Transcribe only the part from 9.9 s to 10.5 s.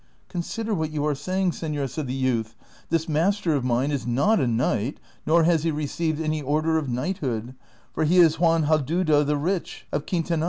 of Quintanar."